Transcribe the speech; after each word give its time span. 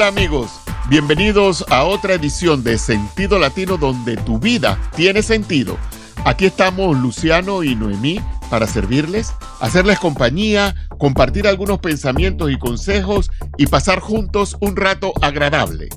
Hola 0.00 0.08
amigos, 0.08 0.50
bienvenidos 0.88 1.62
a 1.68 1.84
otra 1.84 2.14
edición 2.14 2.64
de 2.64 2.78
Sentido 2.78 3.38
Latino 3.38 3.76
donde 3.76 4.16
tu 4.16 4.38
vida 4.38 4.80
tiene 4.96 5.22
sentido. 5.22 5.76
Aquí 6.24 6.46
estamos 6.46 6.96
Luciano 6.96 7.62
y 7.62 7.74
Noemí 7.74 8.18
para 8.48 8.66
servirles, 8.66 9.34
hacerles 9.60 9.98
compañía, 9.98 10.74
compartir 10.96 11.46
algunos 11.46 11.80
pensamientos 11.80 12.50
y 12.50 12.56
consejos 12.56 13.30
y 13.58 13.66
pasar 13.66 14.00
juntos 14.00 14.56
un 14.62 14.74
rato 14.74 15.12
agradable. 15.20 15.90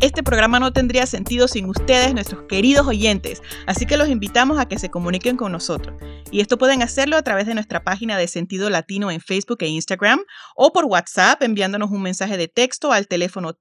Este 0.00 0.22
programa 0.22 0.60
no 0.60 0.72
tendría 0.72 1.04
sentido 1.04 1.46
sin 1.46 1.66
ustedes, 1.66 2.14
nuestros 2.14 2.44
queridos 2.48 2.86
oyentes, 2.86 3.42
así 3.66 3.84
que 3.84 3.98
los 3.98 4.08
invitamos 4.08 4.58
a 4.58 4.66
que 4.66 4.78
se 4.78 4.88
comuniquen 4.88 5.36
con 5.36 5.52
nosotros. 5.52 5.94
Y 6.30 6.40
esto 6.40 6.56
pueden 6.56 6.80
hacerlo 6.80 7.18
a 7.18 7.22
través 7.22 7.46
de 7.46 7.52
nuestra 7.52 7.84
página 7.84 8.16
de 8.16 8.26
Sentido 8.26 8.70
Latino 8.70 9.10
en 9.10 9.20
Facebook 9.20 9.58
e 9.60 9.66
Instagram 9.66 10.20
o 10.56 10.72
por 10.72 10.86
WhatsApp 10.86 11.42
enviándonos 11.42 11.90
un 11.90 12.00
mensaje 12.00 12.38
de 12.38 12.48
texto 12.48 12.92
al 12.92 13.08
teléfono 13.08 13.52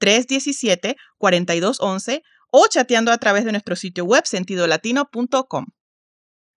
314-317-4211 0.00 2.22
o 2.50 2.66
chateando 2.66 3.12
a 3.12 3.18
través 3.18 3.44
de 3.44 3.52
nuestro 3.52 3.76
sitio 3.76 4.06
web 4.06 4.26
sentidolatino.com. 4.26 5.66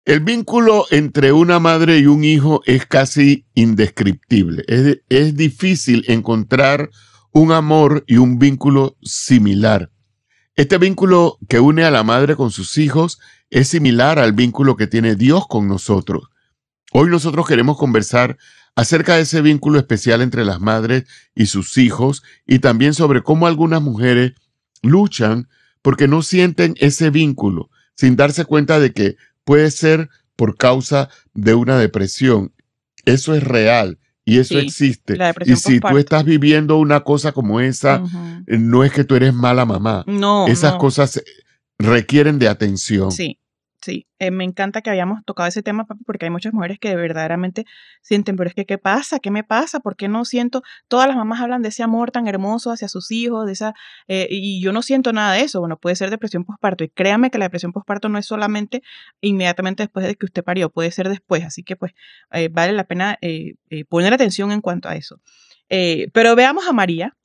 El 0.05 0.21
vínculo 0.21 0.87
entre 0.89 1.33
una 1.33 1.59
madre 1.59 1.99
y 1.99 2.07
un 2.07 2.23
hijo 2.23 2.63
es 2.65 2.87
casi 2.87 3.45
indescriptible. 3.53 4.63
Es, 4.67 5.01
es 5.07 5.35
difícil 5.35 6.03
encontrar 6.07 6.89
un 7.31 7.51
amor 7.51 8.03
y 8.07 8.17
un 8.17 8.39
vínculo 8.39 8.97
similar. 9.01 9.91
Este 10.55 10.77
vínculo 10.77 11.37
que 11.47 11.59
une 11.59 11.83
a 11.83 11.91
la 11.91 12.03
madre 12.03 12.35
con 12.35 12.51
sus 12.51 12.77
hijos 12.77 13.19
es 13.49 13.69
similar 13.69 14.19
al 14.19 14.33
vínculo 14.33 14.75
que 14.75 14.87
tiene 14.87 15.15
Dios 15.15 15.47
con 15.47 15.67
nosotros. 15.67 16.29
Hoy 16.91 17.09
nosotros 17.09 17.47
queremos 17.47 17.77
conversar 17.77 18.37
acerca 18.75 19.15
de 19.15 19.21
ese 19.21 19.41
vínculo 19.41 19.79
especial 19.79 20.21
entre 20.21 20.43
las 20.43 20.59
madres 20.59 21.05
y 21.35 21.45
sus 21.45 21.77
hijos 21.77 22.23
y 22.45 22.59
también 22.59 22.93
sobre 22.93 23.21
cómo 23.21 23.47
algunas 23.47 23.81
mujeres 23.81 24.33
luchan 24.81 25.49
porque 25.81 26.07
no 26.07 26.21
sienten 26.21 26.75
ese 26.79 27.09
vínculo 27.09 27.69
sin 27.95 28.15
darse 28.15 28.45
cuenta 28.45 28.79
de 28.79 28.93
que 28.93 29.17
puede 29.43 29.71
ser 29.71 30.09
por 30.35 30.57
causa 30.57 31.09
de 31.33 31.53
una 31.53 31.77
depresión. 31.77 32.53
Eso 33.05 33.33
es 33.35 33.43
real 33.43 33.99
y 34.29 34.37
eso 34.37 34.59
existe. 34.59 35.17
Y 35.45 35.55
si 35.55 35.79
tú 35.79 35.97
estás 35.97 36.23
viviendo 36.23 36.77
una 36.77 37.01
cosa 37.01 37.31
como 37.31 37.59
esa, 37.59 38.03
no 38.47 38.83
es 38.83 38.91
que 38.91 39.03
tú 39.03 39.15
eres 39.15 39.33
mala 39.33 39.65
mamá. 39.65 40.03
No. 40.07 40.47
Esas 40.47 40.75
cosas 40.75 41.21
requieren 41.77 42.39
de 42.39 42.47
atención. 42.47 43.11
Sí. 43.11 43.38
Sí, 43.81 44.07
eh, 44.19 44.29
me 44.29 44.43
encanta 44.43 44.81
que 44.81 44.89
hayamos 44.89 45.23
tocado 45.23 45.47
ese 45.47 45.63
tema, 45.63 45.85
papi, 45.85 46.03
porque 46.03 46.25
hay 46.25 46.31
muchas 46.31 46.53
mujeres 46.53 46.79
que 46.79 46.93
verdaderamente 46.97 47.65
sienten, 48.01 48.35
pero 48.35 48.49
es 48.49 48.53
que, 48.53 48.65
¿qué 48.65 48.77
pasa? 48.77 49.19
¿Qué 49.19 49.31
me 49.31 49.45
pasa? 49.45 49.79
¿Por 49.79 49.95
qué 49.95 50.09
no 50.09 50.25
siento? 50.25 50.63
Todas 50.89 51.07
las 51.07 51.15
mamás 51.15 51.39
hablan 51.39 51.61
de 51.61 51.69
ese 51.69 51.81
amor 51.81 52.11
tan 52.11 52.27
hermoso 52.27 52.71
hacia 52.71 52.89
sus 52.89 53.09
hijos, 53.09 53.45
de 53.45 53.53
esa, 53.53 53.73
eh, 54.09 54.27
y 54.29 54.61
yo 54.61 54.73
no 54.73 54.81
siento 54.81 55.13
nada 55.13 55.33
de 55.33 55.41
eso. 55.43 55.61
Bueno, 55.61 55.77
puede 55.77 55.95
ser 55.95 56.09
depresión 56.09 56.43
postparto, 56.43 56.83
y 56.83 56.89
créame 56.89 57.31
que 57.31 57.37
la 57.37 57.45
depresión 57.45 57.71
postparto 57.71 58.09
no 58.09 58.17
es 58.17 58.25
solamente 58.25 58.83
inmediatamente 59.21 59.83
después 59.83 60.05
de 60.05 60.15
que 60.15 60.25
usted 60.25 60.43
parió, 60.43 60.69
puede 60.69 60.91
ser 60.91 61.07
después, 61.07 61.45
así 61.45 61.63
que 61.63 61.77
pues 61.77 61.93
eh, 62.31 62.49
vale 62.51 62.73
la 62.73 62.83
pena 62.83 63.17
poner 63.87 64.13
atención 64.13 64.51
en 64.51 64.61
cuanto 64.61 64.89
a 64.89 64.95
eso. 64.95 65.21
pero 66.13 66.35
veamos 66.35 66.67
a 66.67 66.73
María. 66.73 67.15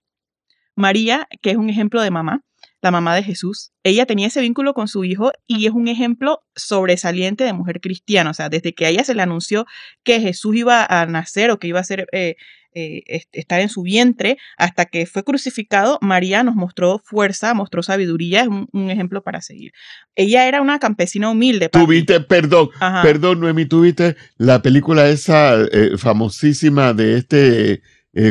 María, 0.77 1.29
que 1.43 1.51
es 1.51 1.57
un 1.57 1.71
ejemplo 1.71 2.03
de 2.03 2.11
mamá, 2.11 2.43
la 2.85 2.91
mamá 2.91 3.15
de 3.15 3.23
Jesús, 3.23 3.73
ella 3.83 4.05
tenía 4.05 4.27
ese 4.27 4.43
vínculo 4.43 4.75
con 4.75 4.89
su 4.89 5.05
hijo 5.05 5.33
y 5.47 5.65
es 5.65 5.73
un 5.73 5.89
ejemplo 5.89 6.41
sobresaliente 6.55 7.43
de 7.43 7.55
mujer 7.55 7.81
cristiana. 7.81 8.31
O 8.31 8.35
sea, 8.35 8.51
desde 8.51 8.75
que 8.75 8.85
a 8.85 8.91
ella 8.91 9.05
se 9.05 9.15
le 9.15 9.23
anunció 9.23 9.65
que 10.03 10.21
Jesús 10.21 10.55
iba 10.55 10.85
a 10.85 11.07
nacer 11.07 11.51
o 11.51 11.59
que 11.59 11.67
iba 11.67 11.81
a 11.81 11.85
ser, 11.85 12.07
eh, 12.13 12.37
eh, 12.75 13.23
estar 13.33 13.63
en 13.63 13.71
su 13.71 13.85
vientre 13.85 14.37
hasta 14.59 14.85
que 14.85 15.07
fue 15.07 15.25
crucificado, 15.25 15.99
María 16.03 16.45
nos 16.45 16.57
mostró 16.57 17.01
fuerza, 17.03 17.55
mostró 17.55 17.83
sabiduría, 17.83 18.43
es 18.43 18.49
un, 18.49 18.91
ejemplo 18.91 19.23
para 19.23 19.41
seguir. 19.41 19.73
Ella 20.15 20.47
era 20.47 20.61
una 20.61 20.79
campesina 20.79 21.31
humilde. 21.31 21.71
Tuviste, 21.71 22.21
perdón, 22.21 22.69
perdón, 23.03 23.41
Noemi, 23.41 23.65
tuviste 23.65 24.15
la 24.37 24.61
película 24.61 25.09
esa 25.09 25.55
eh, 25.73 25.97
famosísima 25.97 26.93
de 26.93 27.17
este, 27.17 27.83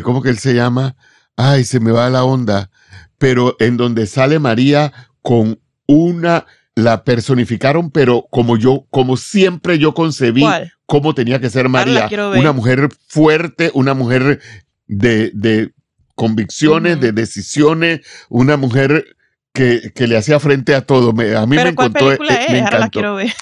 ¿cómo 0.04 0.22
que 0.22 0.30
él 0.30 0.38
se 0.38 0.54
llama? 0.54 0.96
Ay, 1.36 1.64
se 1.64 1.80
me 1.80 1.92
va 1.92 2.08
la 2.12 2.24
onda 2.24 2.70
pero 3.18 3.56
en 3.60 3.78
donde 3.78 4.08
sale 4.08 4.40
María 4.40 4.94
con 5.22 5.60
una, 5.88 6.46
la 6.76 7.04
personificaron, 7.04 7.92
pero 7.92 8.28
como 8.30 8.58
yo, 8.58 8.86
como 8.90 9.18
siempre 9.18 9.80
yo 9.80 9.94
concebí 9.94 10.44
cómo 10.86 11.16
tenía 11.16 11.40
que 11.40 11.50
ser 11.50 11.70
María. 11.70 12.10
Una 12.36 12.52
mujer 12.52 12.90
fuerte, 13.08 13.72
una 13.74 13.94
mujer 13.94 14.42
de, 14.88 15.32
de 15.34 15.74
convicciones, 16.16 17.00
de 17.00 17.12
decisiones, 17.12 18.02
una 18.30 18.58
mujer 18.58 19.06
que, 19.54 19.92
que, 19.94 20.08
le 20.08 20.18
hacía 20.18 20.40
frente 20.40 20.74
a 20.76 20.82
todo. 20.82 21.10
a 21.10 21.46
mí 21.46 21.56
me 21.56 21.70
encantó. 21.70 22.12
Eh, 22.12 22.18
me 22.50 22.62
Ahora 22.62 22.80
la 22.80 22.90
quiero 22.90 23.16
ver. 23.16 23.34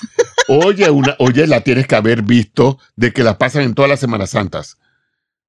Oye, 0.48 0.90
una, 0.92 1.16
oye, 1.20 1.48
la 1.48 1.62
tienes 1.62 1.88
que 1.88 1.96
haber 1.96 2.22
visto 2.22 2.80
de 2.96 3.14
que 3.14 3.24
la 3.24 3.38
pasan 3.38 3.64
en 3.64 3.74
todas 3.74 3.90
las 3.90 4.00
Semanas 4.00 4.32
Santas. 4.32 4.78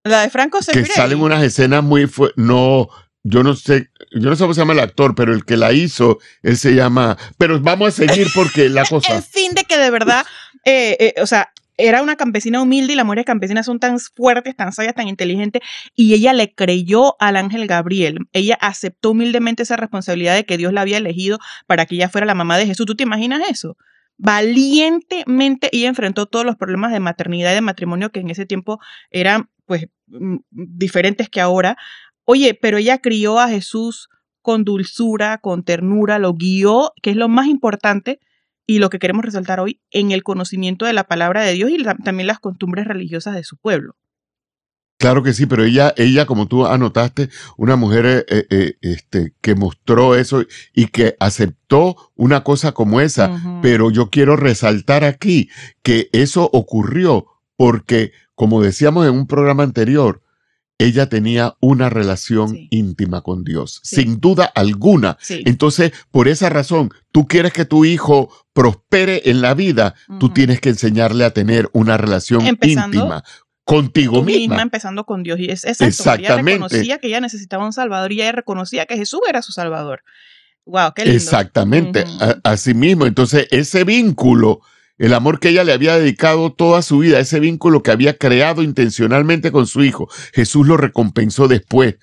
La 0.05 0.23
de 0.23 0.31
Franco 0.31 0.59
Que 0.73 0.85
salen 0.85 1.21
unas 1.21 1.43
escenas 1.43 1.83
muy 1.85 2.11
no 2.37 2.89
yo 3.25 3.43
no 3.43 3.55
sé, 3.55 3.91
yo 4.11 4.31
no 4.31 4.37
sé 4.37 4.45
cómo 4.45 4.55
se 4.55 4.61
llama 4.61 4.73
el 4.73 4.81
actor, 4.81 5.15
pero 5.15 5.33
el 5.33 5.45
que 5.45 5.57
la 5.57 5.73
hizo, 5.73 6.19
él 6.43 6.57
se 6.57 6.75
llama, 6.75 7.17
pero 7.39 7.61
vamos 7.61 7.89
a 7.89 8.07
seguir 8.07 8.29
porque 8.35 8.69
la 8.69 8.85
cosa. 8.89 9.17
en 9.17 9.23
fin, 9.23 9.55
de 9.55 9.65
que 9.65 9.79
de 9.79 9.91
verdad, 9.91 10.27
eh, 10.65 10.97
eh, 10.99 11.15
o 11.21 11.27
sea, 11.27 11.53
era 11.77 12.03
una 12.03 12.17
campesina 12.17 12.61
humilde 12.61 12.93
y 12.93 12.97
las 12.97 13.05
mujeres 13.05 13.25
campesinas 13.25 13.67
son 13.67 13.81
tan 13.81 13.99
fuertes, 13.99 14.57
tan 14.57 14.73
sabias, 14.73 14.95
tan 14.95 15.09
inteligentes, 15.09 15.63
y 15.95 16.15
ella 16.15 16.33
le 16.33 16.55
creyó 16.55 17.17
al 17.21 17.37
ángel 17.37 17.67
Gabriel. 17.67 18.19
Ella 18.33 18.59
aceptó 18.61 19.11
humildemente 19.11 19.63
esa 19.63 19.77
responsabilidad 19.77 20.35
de 20.35 20.45
que 20.45 20.59
Dios 20.59 20.73
la 20.73 20.83
había 20.83 20.99
elegido 20.99 21.39
para 21.67 21.87
que 21.87 21.95
ella 21.95 22.09
fuera 22.09 22.27
la 22.27 22.35
mamá 22.35 22.59
de 22.59 22.67
Jesús. 22.67 22.87
¿Tú 22.87 22.95
te 22.95 23.05
imaginas 23.05 23.43
eso? 23.49 23.77
Valientemente 24.19 25.71
ella 25.73 25.89
enfrentó 25.89 26.27
todos 26.27 26.45
los 26.45 26.57
problemas 26.57 26.93
de 26.93 27.01
maternidad 27.01 27.53
y 27.53 27.55
de 27.55 27.61
matrimonio 27.63 28.11
que 28.11 28.21
en 28.21 28.31
ese 28.31 28.47
tiempo 28.47 28.79
eran 29.11 29.49
pues 29.67 29.87
mm, 30.09 30.37
diferentes 30.51 31.29
que 31.29 31.41
ahora, 31.41 31.77
Oye, 32.25 32.55
pero 32.55 32.79
ella 32.79 32.99
crió 32.99 33.39
a 33.39 33.49
Jesús 33.49 34.09
con 34.41 34.65
dulzura, 34.65 35.39
con 35.39 35.65
ternura, 35.65 36.19
lo 36.19 36.35
guió, 36.35 36.93
que 37.03 37.11
es 37.11 37.17
lo 37.17 37.29
más 37.29 37.47
importante 37.47 38.21
y 38.67 38.79
lo 38.79 38.91
que 38.91 38.99
queremos 38.99 39.25
resaltar 39.25 39.61
hoy, 39.61 39.81
en 39.91 40.13
el 40.13 40.23
conocimiento 40.23 40.87
de 40.87 40.93
la 40.93 41.05
palabra 41.05 41.43
de 41.43 41.53
Dios 41.53 41.71
y 41.71 41.83
también 42.05 42.27
las 42.27 42.39
costumbres 42.39 42.87
religiosas 42.87 43.35
de 43.35 43.45
su 43.45 43.57
pueblo. 43.57 43.97
Claro 45.03 45.25
que 45.25 45.33
sí, 45.33 45.47
pero 45.47 45.65
ella, 45.65 45.93
ella, 45.97 46.27
como 46.27 46.47
tú 46.47 46.65
anotaste, 46.65 47.29
una 47.57 47.75
mujer 47.75 48.07
eh, 48.07 48.25
eh, 48.29 48.47
eh, 48.51 48.75
este, 48.83 49.35
que 49.41 49.57
mostró 49.57 50.15
eso 50.15 50.45
y 50.73 50.87
que 50.87 51.17
aceptó 51.19 51.97
una 52.15 52.45
cosa 52.45 52.71
como 52.71 53.01
esa. 53.01 53.61
Pero 53.63 53.91
yo 53.91 54.11
quiero 54.11 54.37
resaltar 54.37 55.03
aquí 55.03 55.51
que 55.83 56.09
eso 56.13 56.49
ocurrió 56.53 57.27
porque, 57.57 58.13
como 58.37 58.63
decíamos 58.63 59.05
en 59.09 59.15
un 59.15 59.27
programa 59.27 59.65
anterior, 59.65 60.23
ella 60.79 61.09
tenía 61.09 61.57
una 61.61 61.89
relación 61.91 62.57
íntima 62.71 63.23
con 63.23 63.45
Dios, 63.45 63.81
sin 63.85 64.21
duda 64.21 64.45
alguna. 64.45 65.17
Entonces, 65.29 65.93
por 66.11 66.29
esa 66.29 66.49
razón, 66.49 66.91
tú 67.13 67.27
quieres 67.27 67.53
que 67.53 67.65
tu 67.65 67.85
hijo 67.85 68.31
prospere 68.53 69.23
en 69.27 69.43
la 69.43 69.55
vida, 69.55 69.95
tú 70.19 70.31
tienes 70.31 70.61
que 70.61 70.71
enseñarle 70.71 71.25
a 71.25 71.33
tener 71.33 71.71
una 71.73 71.97
relación 71.97 72.47
íntima 72.47 73.23
contigo 73.65 74.23
misma. 74.23 74.61
Empezando 74.61 75.05
con 75.05 75.23
Dios. 75.23 75.39
Y 75.39 75.51
es 75.51 75.65
Exactamente. 75.65 76.25
Ella 76.27 76.37
reconocía 76.43 76.99
que 76.99 77.07
ella 77.07 77.21
necesitaba 77.21 77.65
un 77.65 77.73
Salvador 77.73 78.13
y 78.13 78.21
ella 78.21 78.33
reconocía 78.33 78.87
que 78.87 78.97
Jesús 78.97 79.21
era 79.29 79.43
su 79.43 79.53
Salvador. 79.53 80.03
Wow, 80.65 80.93
qué 80.95 81.05
lindo. 81.05 81.17
Exactamente. 81.17 82.05
Así 82.45 82.75
mismo. 82.75 83.07
Entonces, 83.07 83.47
ese 83.51 83.85
vínculo 83.85 84.61
el 85.03 85.15
amor 85.15 85.41
que 85.41 85.49
ella 85.49 85.65
le 85.65 85.73
había 85.73 85.99
dedicado 85.99 86.53
toda 86.53 86.81
su 86.81 86.99
vida, 86.99 87.19
ese 87.19 87.41
vínculo 87.41 87.83
que 87.83 87.91
había 87.91 88.17
creado 88.17 88.63
intencionalmente 88.63 89.51
con 89.51 89.67
su 89.67 89.83
hijo, 89.83 90.09
Jesús 90.33 90.65
lo 90.65 90.77
recompensó 90.77 91.49
después, 91.49 91.97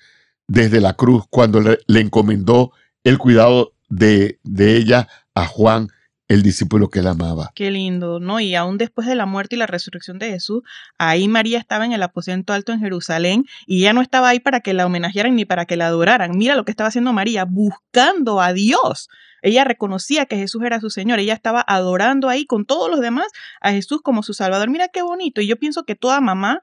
desde 0.46 0.82
la 0.82 0.92
cruz, 0.92 1.24
cuando 1.30 1.62
le, 1.62 1.78
encomendó 1.98 2.72
el 3.02 3.16
cuidado 3.16 3.72
de, 3.88 4.38
ella 4.44 5.08
a 5.34 5.46
Juan, 5.46 5.88
el 6.30 6.44
discípulo 6.44 6.90
que 6.90 7.02
la 7.02 7.10
amaba. 7.10 7.50
Qué 7.56 7.72
lindo, 7.72 8.20
¿no? 8.20 8.38
Y 8.38 8.54
aún 8.54 8.78
después 8.78 9.08
de 9.08 9.16
la 9.16 9.26
muerte 9.26 9.56
y 9.56 9.58
la 9.58 9.66
resurrección 9.66 10.20
de 10.20 10.30
Jesús, 10.30 10.62
ahí 10.96 11.26
María 11.26 11.58
estaba 11.58 11.84
en 11.84 11.92
el 11.92 12.04
aposento 12.04 12.52
alto 12.52 12.70
en 12.70 12.78
Jerusalén 12.78 13.46
y 13.66 13.80
ella 13.80 13.94
no 13.94 14.00
estaba 14.00 14.28
ahí 14.28 14.38
para 14.38 14.60
que 14.60 14.72
la 14.72 14.86
homenajearan 14.86 15.34
ni 15.34 15.44
para 15.44 15.66
que 15.66 15.76
la 15.76 15.88
adoraran. 15.88 16.38
Mira 16.38 16.54
lo 16.54 16.64
que 16.64 16.70
estaba 16.70 16.86
haciendo 16.86 17.12
María, 17.12 17.44
buscando 17.46 18.40
a 18.40 18.52
Dios. 18.52 19.08
Ella 19.42 19.64
reconocía 19.64 20.24
que 20.26 20.36
Jesús 20.36 20.62
era 20.62 20.78
su 20.78 20.88
Señor, 20.88 21.18
ella 21.18 21.34
estaba 21.34 21.64
adorando 21.66 22.28
ahí 22.28 22.46
con 22.46 22.64
todos 22.64 22.88
los 22.88 23.00
demás 23.00 23.26
a 23.60 23.72
Jesús 23.72 24.00
como 24.00 24.22
su 24.22 24.32
Salvador. 24.32 24.70
Mira 24.70 24.86
qué 24.86 25.02
bonito. 25.02 25.40
Y 25.40 25.48
yo 25.48 25.58
pienso 25.58 25.82
que 25.82 25.96
toda 25.96 26.20
mamá 26.20 26.62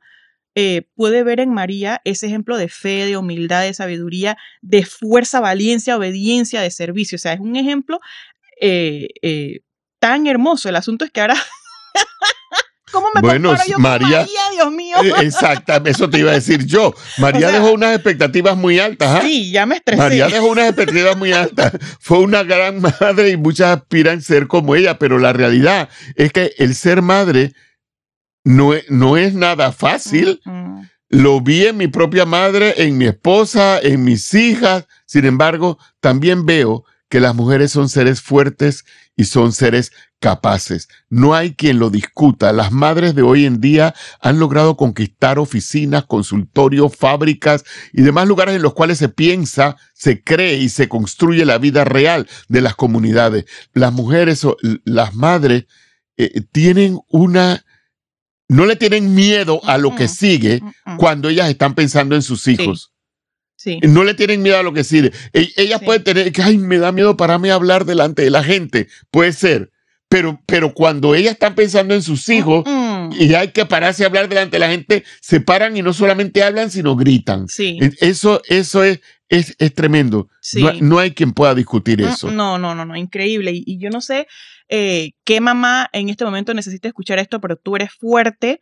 eh, 0.55 0.87
puede 0.95 1.23
ver 1.23 1.41
en 1.41 1.53
María 1.53 2.01
ese 2.05 2.27
ejemplo 2.27 2.55
de 2.55 2.69
fe, 2.69 3.05
de 3.05 3.17
humildad, 3.17 3.63
de 3.63 3.73
sabiduría, 3.73 4.37
de 4.61 4.85
fuerza, 4.85 5.41
valencia, 5.41 5.97
obediencia, 5.97 6.61
de 6.61 6.71
servicio. 6.71 7.17
O 7.17 7.19
sea, 7.19 7.33
es 7.33 7.41
un 7.41 7.57
ejemplo 7.57 7.99
eh, 8.61 9.07
eh, 9.21 9.59
tan 9.99 10.27
hermoso. 10.27 10.69
El 10.69 10.75
asunto 10.75 11.05
es 11.05 11.11
que 11.11 11.21
ahora 11.21 11.35
¿Cómo 12.91 13.07
me 13.13 13.19
Bueno, 13.21 13.49
comparo 13.49 13.67
yo 13.67 13.73
con 13.73 13.81
María- 13.83 14.27
Dios 14.53 14.71
mío? 14.71 14.95
Eh, 15.03 15.11
Exactamente, 15.21 15.91
eso 15.91 16.09
te 16.09 16.19
iba 16.19 16.31
a 16.31 16.35
decir 16.35 16.65
yo. 16.65 16.93
María 17.17 17.47
O 17.47 17.49
sea, 17.51 17.59
dejó 17.59 17.73
unas 17.73 17.93
expectativas 17.93 18.55
muy 18.55 18.79
altas. 18.79 19.09
¿ah? 19.17 19.21
Sí, 19.21 19.51
ya 19.51 19.65
me 19.65 19.75
estresé. 19.75 20.01
María 20.01 20.27
dejó 20.29 20.47
unas 20.47 20.67
expectativas 20.69 21.17
muy 21.17 21.33
altas. 21.33 21.73
Fue 21.99 22.19
una 22.19 22.43
gran 22.43 22.81
madre 22.81 23.29
y 23.29 23.37
muchas 23.37 23.77
aspiran 23.77 24.21
ser 24.21 24.47
como 24.47 24.73
ella, 24.75 24.97
pero 24.97 25.19
la 25.19 25.33
realidad 25.33 25.89
es 26.15 26.31
que 26.31 26.53
el 26.57 26.75
ser 26.75 27.01
madre 27.01 27.53
no 28.45 28.73
es, 28.73 28.89
no 28.89 29.17
es 29.17 29.33
nada 29.33 29.73
fácil. 29.73 30.39
Lo 31.09 31.41
vi 31.41 31.65
en 31.65 31.77
mi 31.77 31.87
propia 31.87 32.25
madre, 32.25 32.73
en 32.77 32.97
mi 32.97 33.05
esposa, 33.05 33.79
en 33.79 34.03
mis 34.05 34.33
hijas. 34.33 34.87
Sin 35.05 35.25
embargo, 35.25 35.77
también 35.99 36.45
veo 36.45 36.85
que 37.09 37.19
las 37.19 37.35
mujeres 37.35 37.71
son 37.71 37.89
seres 37.89 38.21
fuertes 38.21 38.85
y 39.15 39.25
son 39.25 39.51
seres 39.53 39.91
capaces. 40.19 40.89
No 41.09 41.33
hay 41.35 41.53
quien 41.53 41.79
lo 41.79 41.89
discuta. 41.89 42.51
Las 42.51 42.71
madres 42.71 43.15
de 43.15 43.21
hoy 43.21 43.45
en 43.45 43.61
día 43.61 43.93
han 44.19 44.39
logrado 44.39 44.75
conquistar 44.75 45.39
oficinas, 45.39 46.05
consultorios, 46.05 46.95
fábricas 46.95 47.63
y 47.93 48.01
demás 48.01 48.27
lugares 48.27 48.55
en 48.55 48.61
los 48.61 48.73
cuales 48.73 48.97
se 48.97 49.09
piensa, 49.09 49.77
se 49.93 50.23
cree 50.23 50.57
y 50.57 50.69
se 50.69 50.89
construye 50.89 51.45
la 51.45 51.57
vida 51.57 51.85
real 51.85 52.27
de 52.47 52.61
las 52.61 52.75
comunidades. 52.75 53.45
Las 53.73 53.93
mujeres, 53.93 54.43
o 54.43 54.57
las 54.83 55.15
madres, 55.15 55.65
eh, 56.17 56.41
tienen 56.51 56.99
una... 57.09 57.63
No 58.49 58.65
le 58.65 58.77
tienen 58.77 59.13
miedo 59.13 59.59
a 59.65 59.77
lo 59.77 59.93
que 59.93 60.05
Mm, 60.05 60.09
sigue 60.09 60.61
mm, 60.61 60.93
mm. 60.93 60.97
cuando 60.97 61.27
ellas 61.27 61.49
están 61.49 61.75
pensando 61.75 62.15
en 62.15 62.21
sus 62.21 62.47
hijos. 62.47 62.91
Sí. 62.91 62.96
No 63.83 64.03
le 64.03 64.13
tienen 64.13 64.41
miedo 64.41 64.57
a 64.57 64.63
lo 64.63 64.73
que 64.73 64.83
sigue. 64.83 65.11
E- 65.33 65.51
Ellas 65.57 65.79
Sí. 65.79 65.85
pueden 65.85 66.03
tener 66.03 66.31
que, 66.31 66.41
ay, 66.41 66.57
me 66.57 66.77
da 66.77 66.91
miedo 66.91 67.17
pararme 67.17 67.51
a 67.51 67.55
hablar 67.55 67.85
delante 67.85 68.21
de 68.21 68.29
la 68.29 68.43
gente. 68.43 68.87
Puede 69.11 69.33
ser. 69.33 69.71
Pero, 70.09 70.41
pero 70.45 70.73
cuando 70.73 71.15
ellas 71.15 71.33
están 71.33 71.53
pensando 71.53 71.93
en 71.93 72.01
sus 72.01 72.29
hijos 72.29 72.63
Mm, 72.65 73.09
y 73.19 73.33
hay 73.33 73.51
que 73.51 73.65
pararse 73.65 74.03
a 74.03 74.07
hablar 74.07 74.29
delante 74.29 74.55
de 74.55 74.59
la 74.59 74.69
gente, 74.69 75.03
se 75.21 75.41
paran 75.41 75.75
y 75.75 75.81
no 75.81 75.91
solamente 75.91 76.43
hablan, 76.43 76.71
sino 76.71 76.95
gritan. 76.95 77.47
Sí. 77.49 77.77
Eso, 77.99 78.41
eso 78.47 78.83
es, 78.85 79.01
es, 79.27 79.55
es 79.59 79.73
tremendo. 79.73 80.29
Sí. 80.39 80.61
No, 80.63 80.71
no 80.79 80.99
hay 80.99 81.11
quien 81.11 81.33
pueda 81.33 81.53
discutir 81.53 81.99
Mm, 82.01 82.07
eso. 82.07 82.31
No, 82.31 82.57
no, 82.57 82.73
no, 82.73 82.85
no, 82.85 82.95
increíble. 82.95 83.51
Y, 83.51 83.63
y 83.65 83.79
yo 83.79 83.89
no 83.89 83.99
sé 83.99 84.27
eh, 84.69 85.11
qué 85.25 85.41
mamá 85.41 85.89
en 85.91 86.07
este 86.09 86.23
momento 86.23 86.53
necesita 86.53 86.87
escuchar 86.87 87.19
esto, 87.19 87.41
pero 87.41 87.57
tú 87.57 87.75
eres 87.75 87.89
fuerte. 87.91 88.61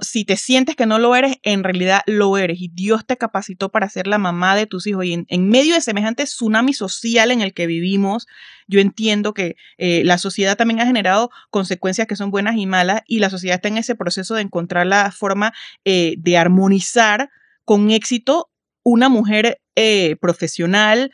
Si 0.00 0.24
te 0.24 0.36
sientes 0.36 0.74
que 0.74 0.86
no 0.86 0.98
lo 0.98 1.14
eres, 1.14 1.36
en 1.42 1.62
realidad 1.62 2.00
lo 2.06 2.36
eres. 2.36 2.60
Y 2.60 2.68
Dios 2.68 3.06
te 3.06 3.16
capacitó 3.16 3.68
para 3.68 3.88
ser 3.88 4.08
la 4.08 4.18
mamá 4.18 4.56
de 4.56 4.66
tus 4.66 4.86
hijos. 4.88 5.04
Y 5.04 5.12
en, 5.12 5.24
en 5.28 5.48
medio 5.48 5.74
de 5.74 5.80
semejante 5.80 6.24
tsunami 6.24 6.72
social 6.72 7.30
en 7.30 7.42
el 7.42 7.54
que 7.54 7.66
vivimos, 7.68 8.26
yo 8.66 8.80
entiendo 8.80 9.34
que 9.34 9.54
eh, 9.76 10.02
la 10.04 10.18
sociedad 10.18 10.56
también 10.56 10.80
ha 10.80 10.86
generado 10.86 11.30
consecuencias 11.50 12.08
que 12.08 12.16
son 12.16 12.32
buenas 12.32 12.56
y 12.56 12.66
malas. 12.66 13.02
Y 13.06 13.20
la 13.20 13.30
sociedad 13.30 13.56
está 13.56 13.68
en 13.68 13.78
ese 13.78 13.94
proceso 13.94 14.34
de 14.34 14.42
encontrar 14.42 14.86
la 14.86 15.12
forma 15.12 15.52
eh, 15.84 16.16
de 16.18 16.36
armonizar 16.36 17.30
con 17.64 17.90
éxito 17.90 18.50
una 18.82 19.08
mujer 19.08 19.60
eh, 19.76 20.16
profesional, 20.20 21.12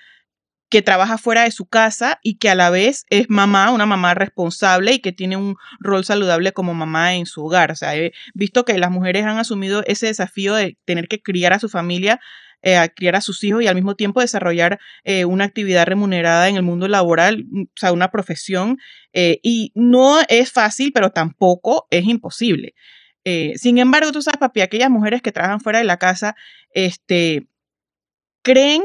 que 0.75 0.83
trabaja 0.83 1.19
fuera 1.19 1.45
de 1.45 1.53
su 1.53 1.67
casa 1.67 2.19
y 2.25 2.39
que 2.39 2.51
a 2.51 2.57
la 2.57 2.69
vez 2.69 3.07
es 3.09 3.31
mamá, 3.31 3.71
una 3.71 3.87
mamá 3.87 4.15
responsable 4.15 4.95
y 4.95 4.99
que 4.99 5.13
tiene 5.13 5.37
un 5.37 5.55
rol 5.79 6.05
saludable 6.05 6.51
como 6.51 6.75
mamá 6.75 7.15
en 7.15 7.27
su 7.27 7.45
hogar. 7.45 7.71
O 7.71 7.77
sea, 7.77 7.95
he 7.95 8.13
visto 8.35 8.65
que 8.65 8.77
las 8.77 8.91
mujeres 8.91 9.25
han 9.25 9.39
asumido 9.39 9.85
ese 9.87 10.07
desafío 10.07 10.53
de 10.53 10.77
tener 10.85 11.07
que 11.07 11.23
criar 11.23 11.53
a 11.53 11.61
su 11.61 11.69
familia, 11.69 12.19
eh, 12.61 12.77
criar 12.97 13.15
a 13.15 13.21
sus 13.21 13.45
hijos 13.45 13.63
y 13.63 13.69
al 13.69 13.77
mismo 13.77 13.95
tiempo 13.95 14.21
desarrollar 14.21 14.81
eh, 15.05 15.25
una 15.27 15.45
actividad 15.45 15.87
remunerada 15.87 16.49
en 16.49 16.57
el 16.57 16.65
mundo 16.65 16.89
laboral, 16.89 17.45
o 17.55 17.67
sea, 17.77 17.93
una 17.93 18.11
profesión. 18.11 18.79
eh, 19.13 19.39
y 19.45 19.71
no 19.77 20.19
es 20.29 20.51
fácil, 20.51 20.91
pero 20.93 21.11
tampoco 21.11 21.87
es 21.91 22.05
imposible. 22.05 22.75
Sin 23.55 23.79
embargo, 23.79 24.11
tú 24.11 24.23
sabes, 24.23 24.39
papi, 24.39 24.61
aquellas 24.61 24.91
mujeres 24.91 25.23
que 25.23 25.31
trabajan 25.31 25.61
fuera 25.61 25.79
de 25.79 25.85
la 25.85 25.99
casa, 25.99 26.35
este, 26.73 27.47
creen 28.43 28.83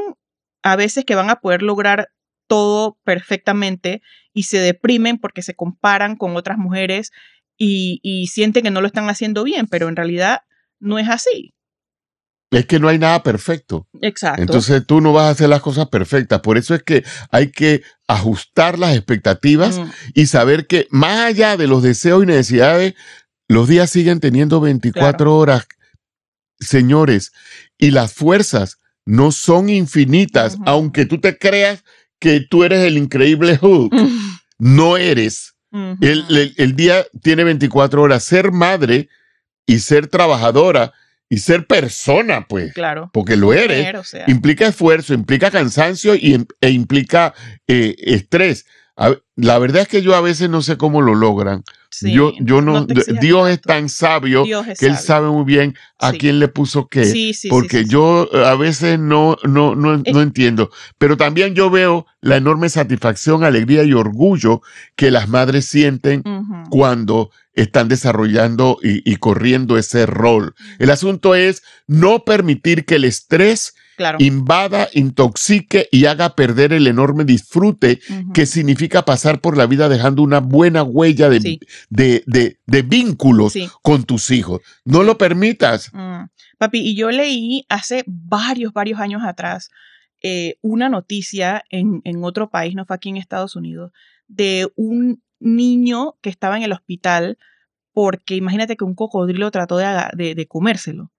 a 0.62 0.76
veces 0.76 1.04
que 1.04 1.14
van 1.14 1.30
a 1.30 1.40
poder 1.40 1.62
lograr 1.62 2.08
todo 2.46 2.98
perfectamente 3.04 4.02
y 4.32 4.44
se 4.44 4.58
deprimen 4.58 5.18
porque 5.18 5.42
se 5.42 5.54
comparan 5.54 6.16
con 6.16 6.36
otras 6.36 6.58
mujeres 6.58 7.12
y, 7.56 8.00
y 8.02 8.26
sienten 8.28 8.64
que 8.64 8.70
no 8.70 8.80
lo 8.80 8.86
están 8.86 9.08
haciendo 9.08 9.44
bien, 9.44 9.66
pero 9.66 9.88
en 9.88 9.96
realidad 9.96 10.40
no 10.80 10.98
es 10.98 11.08
así. 11.08 11.54
Es 12.52 12.66
que 12.66 12.80
no 12.80 12.88
hay 12.88 12.98
nada 12.98 13.22
perfecto. 13.22 13.86
Exacto. 14.00 14.42
Entonces 14.42 14.84
tú 14.84 15.00
no 15.00 15.12
vas 15.12 15.26
a 15.26 15.30
hacer 15.30 15.48
las 15.48 15.60
cosas 15.60 15.88
perfectas. 15.88 16.40
Por 16.40 16.58
eso 16.58 16.74
es 16.74 16.82
que 16.82 17.04
hay 17.30 17.52
que 17.52 17.82
ajustar 18.08 18.76
las 18.78 18.96
expectativas 18.96 19.78
Mm, 19.78 19.90
y 20.14 20.26
saber 20.26 20.66
que 20.66 20.88
más 20.90 21.18
allá 21.20 21.56
de 21.56 21.68
los 21.68 21.84
deseos 21.84 22.24
y 22.24 22.26
necesidades, 22.26 22.94
los 23.46 23.68
días 23.68 23.90
siguen 23.90 24.18
teniendo 24.18 24.60
24 24.60 25.16
Claro. 25.16 25.36
horas, 25.36 25.68
señores, 26.58 27.32
y 27.78 27.90
las 27.92 28.12
fuerzas 28.14 28.78
no 29.06 29.32
son 29.32 29.68
infinitas, 29.68 30.58
aunque 30.66 31.06
tú 31.06 31.20
te 31.20 31.36
creas 31.38 31.82
que 32.18 32.40
tú 32.40 32.64
eres 32.64 32.80
el 32.86 32.96
increíble 32.98 33.58
Hulk, 33.60 33.92
no 34.58 34.96
eres. 34.96 35.54
El, 35.72 36.24
el- 36.30 36.54
el 36.56 36.74
día 36.76 37.06
tiene 37.22 37.44
24 37.44 38.02
horas. 38.02 38.24
Ser 38.24 38.50
madre 38.52 39.08
y 39.66 39.78
ser 39.78 40.08
trabajadora 40.08 40.92
y 41.28 41.38
ser 41.38 41.64
persona, 41.66 42.46
pues, 42.48 42.72
claro. 42.72 43.08
porque 43.12 43.36
lo 43.36 43.52
eres, 43.52 43.78
Mujer, 43.78 43.96
o 43.98 44.02
sea, 44.04 44.24
implica 44.26 44.66
esfuerzo, 44.66 45.14
implica 45.14 45.48
cansancio 45.52 46.16
y, 46.16 46.44
e 46.60 46.70
implica 46.70 47.34
eh, 47.68 47.94
estrés. 47.98 48.66
A- 49.00 49.16
la 49.36 49.58
verdad 49.58 49.82
es 49.82 49.88
que 49.88 50.02
yo 50.02 50.14
a 50.14 50.20
veces 50.20 50.50
no 50.50 50.60
sé 50.62 50.76
cómo 50.76 51.00
lo 51.00 51.14
logran. 51.14 51.64
sí, 51.90 52.12
yo, 52.12 52.32
yo 52.40 52.60
no, 52.60 52.84
Dios 53.20 53.48
es 53.48 53.60
tan 53.62 53.88
sabio 53.88 54.44
es 54.68 54.78
que 54.78 54.86
Él 54.86 54.96
sabe 54.96 55.28
muy 55.28 55.44
bien 55.44 55.74
a 55.98 56.10
Sí. 56.12 56.18
quién 56.18 56.38
le 56.38 56.46
puso 56.48 56.86
qué. 56.86 57.04
Sí, 57.06 57.32
porque 57.48 57.84
yo 57.86 58.28
eh, 58.32 58.44
a 58.46 58.54
veces 58.54 58.98
no, 58.98 59.36
no, 59.42 59.74
no, 59.74 59.96
no 59.96 60.20
entiendo. 60.22 60.70
Pero 60.98 61.16
también 61.16 61.54
yo 61.54 61.68
veo 61.70 62.06
la 62.20 62.36
enorme 62.36 62.68
satisfacción, 62.68 63.42
alegría 63.42 63.82
y 63.84 63.92
orgullo 63.94 64.60
que 64.94 65.10
las 65.10 65.28
madres 65.28 65.64
sienten 65.64 66.22
cuando 66.70 67.30
están 67.54 67.88
desarrollando 67.88 68.78
y, 68.82 69.10
y 69.10 69.16
corriendo 69.16 69.76
ese 69.78 70.06
rol. 70.06 70.54
El 70.78 70.90
asunto 70.90 71.34
es 71.34 71.62
no 71.86 72.24
permitir 72.24 72.84
que 72.84 72.96
el 72.96 73.04
estrés 73.04 73.74
Claro. 74.00 74.16
invada, 74.20 74.88
intoxique 74.94 75.86
y 75.92 76.06
haga 76.06 76.34
perder 76.34 76.72
el 76.72 76.86
enorme 76.86 77.24
disfrute 77.24 78.00
que 78.32 78.46
significa 78.46 79.04
pasar 79.04 79.40
por 79.42 79.58
la 79.58 79.66
vida 79.66 79.90
dejando 79.90 80.22
una 80.22 80.40
buena 80.40 80.82
huella 80.82 81.28
de, 81.28 81.40
Sí. 81.40 81.60
de, 81.90 82.22
de- 82.26 82.58
de 82.66 82.82
vínculos 82.82 83.52
Sí. 83.52 83.68
con 83.82 84.04
tus 84.04 84.30
hijos. 84.30 84.62
No 84.86 85.02
lo 85.02 85.18
permitas. 85.18 85.90
Mm. 85.92 86.24
Papi, 86.56 86.78
y 86.80 86.94
yo 86.96 87.10
leí 87.10 87.66
hace 87.68 88.04
varios, 88.06 88.72
varios 88.72 89.00
años 89.00 89.22
atrás 89.24 89.68
eh, 90.22 90.56
una 90.62 90.88
noticia 90.88 91.62
en, 91.70 92.00
en 92.04 92.24
otro 92.24 92.50
país, 92.50 92.74
no 92.74 92.84
fue 92.86 92.96
aquí 92.96 93.08
en 93.10 93.16
Estados 93.16 93.56
Unidos, 93.56 93.92
de 94.28 94.68
un 94.76 95.22
niño 95.38 96.16
que 96.22 96.28
estaba 96.30 96.56
en 96.56 96.62
el 96.62 96.72
hospital 96.72 97.38
porque 97.92 98.36
imagínate 98.36 98.76
que 98.76 98.84
un 98.84 98.94
cocodrilo 98.94 99.50
trató 99.50 99.76
de, 99.78 99.86
de, 100.14 100.34
de 100.34 100.46
comérselo. 100.46 101.10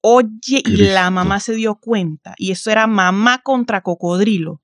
Oye, 0.00 0.62
y 0.64 0.76
la 0.76 1.10
mamá 1.10 1.40
se 1.40 1.54
dio 1.54 1.74
cuenta, 1.76 2.34
y 2.38 2.52
eso 2.52 2.70
era 2.70 2.86
mamá 2.86 3.38
contra 3.38 3.82
cocodrilo. 3.82 4.62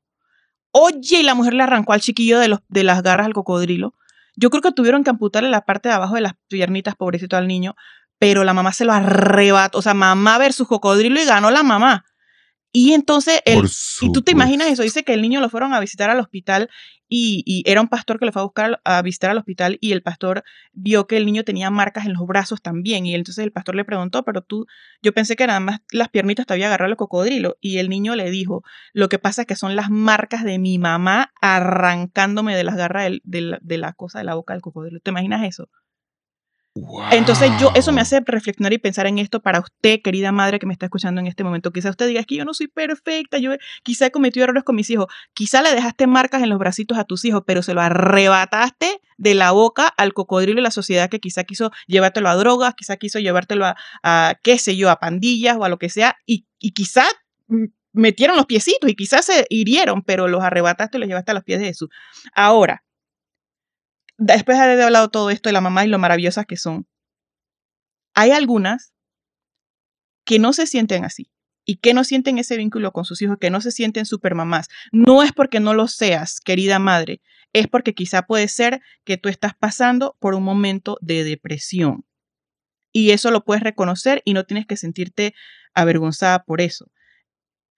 Oye, 0.70 1.20
y 1.20 1.22
la 1.22 1.34
mujer 1.34 1.54
le 1.54 1.62
arrancó 1.62 1.92
al 1.92 2.00
chiquillo 2.00 2.38
de, 2.38 2.48
los, 2.48 2.60
de 2.68 2.84
las 2.84 3.02
garras 3.02 3.26
al 3.26 3.34
cocodrilo. 3.34 3.94
Yo 4.36 4.50
creo 4.50 4.62
que 4.62 4.72
tuvieron 4.72 5.04
que 5.04 5.10
amputarle 5.10 5.50
la 5.50 5.64
parte 5.64 5.88
de 5.88 5.94
abajo 5.94 6.14
de 6.14 6.20
las 6.20 6.34
piernitas, 6.48 6.96
pobrecito 6.96 7.36
al 7.36 7.46
niño, 7.46 7.74
pero 8.18 8.44
la 8.44 8.54
mamá 8.54 8.72
se 8.72 8.84
lo 8.84 8.92
arrebató. 8.92 9.78
O 9.78 9.82
sea, 9.82 9.94
mamá 9.94 10.38
versus 10.38 10.66
cocodrilo 10.66 11.20
y 11.20 11.24
ganó 11.24 11.50
la 11.50 11.62
mamá. 11.62 12.04
Y 12.76 12.92
entonces, 12.92 13.40
el, 13.44 13.58
y 14.04 14.10
tú 14.12 14.22
te 14.22 14.32
imaginas 14.32 14.66
eso, 14.68 14.82
dice 14.82 15.04
que 15.04 15.14
el 15.14 15.22
niño 15.22 15.40
lo 15.40 15.48
fueron 15.48 15.72
a 15.74 15.78
visitar 15.80 16.10
al 16.10 16.18
hospital 16.18 16.68
y, 17.08 17.44
y 17.46 17.62
era 17.70 17.80
un 17.80 17.86
pastor 17.86 18.18
que 18.18 18.24
lo 18.26 18.32
fue 18.32 18.42
a 18.42 18.44
buscar 18.46 18.80
a 18.84 19.00
visitar 19.02 19.30
al 19.30 19.38
hospital 19.38 19.78
y 19.80 19.92
el 19.92 20.02
pastor 20.02 20.42
vio 20.72 21.06
que 21.06 21.16
el 21.16 21.24
niño 21.24 21.44
tenía 21.44 21.70
marcas 21.70 22.04
en 22.06 22.14
los 22.14 22.26
brazos 22.26 22.62
también 22.62 23.06
y 23.06 23.14
entonces 23.14 23.44
el 23.44 23.52
pastor 23.52 23.76
le 23.76 23.84
preguntó, 23.84 24.24
pero 24.24 24.42
tú, 24.42 24.66
yo 25.02 25.12
pensé 25.12 25.36
que 25.36 25.46
nada 25.46 25.60
más 25.60 25.80
las 25.92 26.08
piernitas 26.08 26.46
te 26.46 26.54
había 26.54 26.66
agarrado 26.66 26.90
el 26.90 26.96
cocodrilo 26.96 27.56
y 27.60 27.78
el 27.78 27.88
niño 27.88 28.16
le 28.16 28.28
dijo, 28.30 28.64
lo 28.92 29.08
que 29.08 29.20
pasa 29.20 29.42
es 29.42 29.46
que 29.46 29.54
son 29.54 29.76
las 29.76 29.88
marcas 29.90 30.42
de 30.42 30.58
mi 30.58 30.78
mamá 30.78 31.32
arrancándome 31.40 32.56
de 32.56 32.64
las 32.64 32.74
garras 32.76 33.04
del- 33.04 33.22
de, 33.24 33.40
la, 33.40 33.58
de 33.62 33.78
la 33.78 33.92
cosa 33.92 34.18
de 34.18 34.24
la 34.24 34.34
boca 34.34 34.54
del 34.54 34.62
cocodrilo. 34.62 34.98
¿Te 35.00 35.10
imaginas 35.10 35.44
eso? 35.44 35.68
Entonces 37.12 37.52
yo 37.60 37.70
eso 37.76 37.92
me 37.92 38.00
hace 38.00 38.20
reflexionar 38.26 38.72
y 38.72 38.78
pensar 38.78 39.06
en 39.06 39.18
esto 39.18 39.40
para 39.40 39.60
usted, 39.60 40.00
querida 40.02 40.32
madre 40.32 40.58
que 40.58 40.66
me 40.66 40.72
está 40.72 40.86
escuchando 40.86 41.20
en 41.20 41.28
este 41.28 41.44
momento. 41.44 41.72
Quizá 41.72 41.90
usted 41.90 42.08
diga, 42.08 42.20
es 42.20 42.26
que 42.26 42.34
yo 42.34 42.44
no 42.44 42.52
soy 42.52 42.66
perfecta, 42.66 43.38
yo 43.38 43.52
quizá 43.84 44.06
he 44.06 44.10
cometido 44.10 44.44
errores 44.44 44.64
con 44.64 44.74
mis 44.74 44.90
hijos. 44.90 45.06
Quizá 45.34 45.62
le 45.62 45.72
dejaste 45.72 46.08
marcas 46.08 46.42
en 46.42 46.48
los 46.48 46.58
bracitos 46.58 46.98
a 46.98 47.04
tus 47.04 47.24
hijos, 47.24 47.42
pero 47.46 47.62
se 47.62 47.74
lo 47.74 47.80
arrebataste 47.80 49.00
de 49.18 49.34
la 49.34 49.52
boca 49.52 49.86
al 49.86 50.12
cocodrilo 50.14 50.56
de 50.56 50.62
la 50.62 50.72
sociedad 50.72 51.08
que 51.08 51.20
quizá 51.20 51.44
quiso 51.44 51.70
llevártelo 51.86 52.28
a 52.28 52.34
drogas, 52.34 52.74
quizá 52.74 52.96
quiso 52.96 53.20
llevártelo 53.20 53.66
a, 53.66 53.76
a, 54.02 54.34
qué 54.42 54.58
sé 54.58 54.76
yo, 54.76 54.90
a 54.90 54.98
pandillas 54.98 55.56
o 55.56 55.64
a 55.64 55.68
lo 55.68 55.78
que 55.78 55.88
sea, 55.88 56.16
y, 56.26 56.46
y 56.58 56.72
quizá 56.72 57.04
metieron 57.92 58.36
los 58.36 58.46
piecitos 58.46 58.90
y 58.90 58.96
quizás 58.96 59.24
se 59.24 59.46
hirieron, 59.48 60.02
pero 60.02 60.26
los 60.26 60.42
arrebataste 60.42 60.98
y 60.98 61.00
los 61.00 61.08
llevaste 61.08 61.30
a 61.30 61.34
los 61.34 61.44
pies 61.44 61.60
de 61.60 61.66
Jesús. 61.66 61.88
Ahora, 62.34 62.82
después 64.18 64.58
de 64.58 64.64
haber 64.64 64.80
hablado 64.82 65.08
todo 65.10 65.30
esto 65.30 65.48
de 65.48 65.52
la 65.54 65.60
mamá 65.60 65.84
y 65.84 65.88
lo 65.88 65.98
maravillosas 65.98 66.46
que 66.46 66.56
son, 66.56 66.86
Hay 68.14 68.30
algunas 68.30 68.92
que 70.24 70.38
no 70.38 70.52
se 70.52 70.66
sienten 70.66 71.04
así 71.04 71.30
y 71.64 71.76
que 71.76 71.94
no 71.94 72.04
sienten 72.04 72.38
ese 72.38 72.56
vínculo 72.56 72.92
con 72.92 73.04
sus 73.04 73.22
hijos, 73.22 73.38
que 73.40 73.50
no 73.50 73.60
se 73.60 73.70
sienten 73.70 74.06
supermamás. 74.06 74.68
No 74.92 75.22
es 75.22 75.32
porque 75.32 75.60
no 75.60 75.74
lo 75.74 75.88
seas, 75.88 76.40
querida 76.40 76.78
madre, 76.78 77.22
es 77.52 77.68
porque 77.68 77.94
quizá 77.94 78.22
puede 78.22 78.48
ser 78.48 78.80
que 79.04 79.16
tú 79.16 79.28
estás 79.28 79.54
pasando 79.58 80.16
por 80.20 80.34
un 80.34 80.42
momento 80.44 80.98
de 81.00 81.24
depresión. 81.24 82.04
Y 82.92 83.10
eso 83.10 83.30
lo 83.30 83.44
puedes 83.44 83.62
reconocer 83.62 84.22
y 84.24 84.34
no 84.34 84.44
tienes 84.44 84.66
que 84.66 84.76
sentirte 84.76 85.34
avergonzada 85.74 86.44
por 86.44 86.60
eso. 86.60 86.90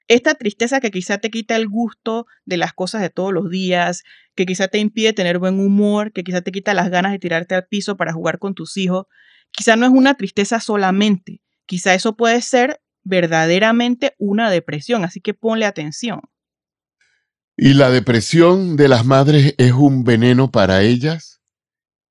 Esta 0.09 0.35
tristeza 0.35 0.81
que 0.81 0.91
quizá 0.91 1.19
te 1.19 1.31
quita 1.31 1.57
el 1.57 1.69
gusto 1.69 2.27
de 2.45 2.57
las 2.57 2.73
cosas 2.73 3.03
de 3.03 3.11
todos 3.11 3.33
los 3.33 3.51
días, 3.51 4.05
que 4.37 4.47
quizá 4.47 4.69
te 4.69 4.79
impide 4.79 5.13
tener 5.13 5.39
buen 5.39 5.59
humor, 5.59 6.13
que 6.13 6.23
quizá 6.23 6.43
te 6.43 6.53
quita 6.53 6.75
las 6.75 6.91
ganas 6.91 7.13
de 7.13 7.19
tirarte 7.19 7.55
al 7.55 7.67
piso 7.67 7.97
para 7.97 8.13
jugar 8.13 8.39
con 8.39 8.55
tus 8.55 8.77
hijos, 8.77 9.07
quizá 9.51 9.75
no 9.75 9.85
es 9.85 9.93
una 9.93 10.15
tristeza 10.15 10.61
solamente, 10.61 11.43
quizá 11.67 11.95
eso 11.95 12.17
puede 12.17 12.41
ser 12.43 12.81
verdaderamente 13.03 14.15
una 14.19 14.51
depresión, 14.51 15.05
así 15.05 15.21
que 15.21 15.35
ponle 15.35 15.65
atención. 15.65 16.21
¿Y 17.57 17.75
la 17.75 17.91
depresión 17.91 18.77
de 18.77 18.89
las 18.89 19.07
madres 19.07 19.55
es 19.59 19.73
un 19.73 20.05
veneno 20.05 20.51
para 20.51 20.83
ellas 20.83 21.41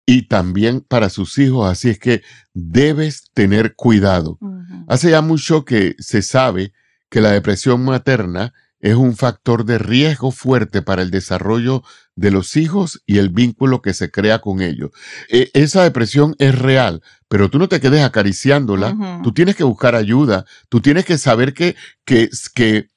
y 0.05 0.23
también 0.27 0.81
para 0.81 1.09
sus 1.09 1.37
hijos? 1.37 1.69
Así 1.69 1.91
es 1.91 1.99
que 1.99 2.23
debes 2.53 3.29
tener 3.33 3.75
cuidado. 3.75 4.39
Hace 4.87 5.11
ya 5.11 5.21
mucho 5.21 5.63
que 5.63 5.95
se 5.99 6.23
sabe 6.23 6.73
que 7.09 7.21
la 7.21 7.31
depresión 7.31 7.83
materna 7.83 8.53
es 8.79 8.95
un 8.95 9.15
factor 9.15 9.65
de 9.65 9.79
riesgo 9.79 10.31
fuerte 10.31 10.81
para 10.81 11.01
el 11.01 11.09
desarrollo 11.09 11.83
de 12.15 12.29
los 12.29 12.55
hijos 12.55 13.01
y 13.05 13.17
el 13.17 13.29
vínculo 13.29 13.81
que 13.81 13.93
se 13.93 14.11
crea 14.11 14.39
con 14.39 14.61
ellos. 14.61 14.91
E, 15.29 15.49
esa 15.53 15.83
depresión 15.83 16.35
es 16.37 16.57
real, 16.57 17.01
pero 17.27 17.49
tú 17.49 17.57
no 17.57 17.67
te 17.67 17.79
quedes 17.79 18.03
acariciándola, 18.03 19.21
tú 19.23 19.33
tienes 19.33 19.55
que 19.55 19.63
buscar 19.63 19.95
ayuda, 19.95 20.45
tú 20.69 20.81
tienes 20.81 21.05
que 21.05 21.17
saber 21.17 21.53
que, 21.53 21.75
que, 22.05 22.29
que, 22.53 22.89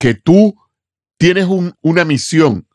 que 0.00 0.14
tú 0.14 0.56
tienes 1.18 1.46
una 1.80 2.04
misión 2.04 2.66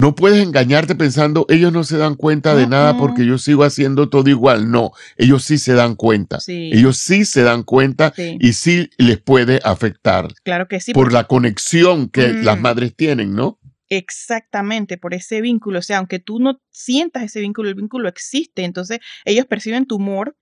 no 0.00 0.14
puedes 0.14 0.42
engañarte 0.42 0.94
pensando, 0.94 1.46
ellos 1.48 1.72
no 1.72 1.84
se 1.84 1.98
dan 1.98 2.14
cuenta 2.14 2.54
de 2.54 2.66
nada 2.66 2.96
porque 2.96 3.26
yo 3.26 3.38
sigo 3.38 3.64
haciendo 3.64 4.08
todo 4.08 4.28
igual. 4.30 4.70
No, 4.70 4.92
ellos 5.16 5.44
sí 5.44 5.58
se 5.58 5.74
dan 5.74 5.94
cuenta. 5.94 6.38
Ellos 6.46 6.96
sí 6.96 7.24
se 7.24 7.42
dan 7.42 7.62
cuenta 7.62 8.12
y 8.16 8.52
sí 8.54 8.90
les 8.98 9.18
puede 9.18 9.60
afectar. 9.62 10.28
Claro 10.42 10.68
que 10.68 10.80
sí. 10.80 10.92
Por 10.92 11.12
la 11.12 11.24
conexión 11.24 12.08
que 12.08 12.32
las 12.32 12.60
madres 12.60 12.94
tienen, 12.96 13.34
¿no? 13.34 13.58
Exactamente, 13.88 14.98
por 14.98 15.14
ese 15.14 15.40
vínculo. 15.40 15.80
O 15.80 15.82
sea, 15.82 15.98
aunque 15.98 16.20
tú 16.20 16.38
no 16.38 16.62
sientas 16.70 17.24
ese 17.24 17.40
vínculo, 17.40 17.68
el 17.68 17.74
vínculo 17.74 18.08
existe. 18.08 18.64
Entonces, 18.64 19.00
ellos 19.24 19.46
perciben 19.46 19.86
tu 19.86 19.96
humor, 19.96 20.36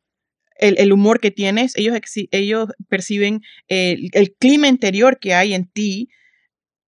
el, 0.58 0.92
humor 0.92 1.18
que 1.18 1.30
tienes, 1.30 1.72
ellos, 1.76 1.98
ellos 2.30 2.68
perciben 2.88 3.40
el, 3.68 4.34
clima 4.38 4.68
interior 4.68 5.18
que 5.18 5.34
hay 5.34 5.54
en 5.54 5.66
ti. 5.66 6.10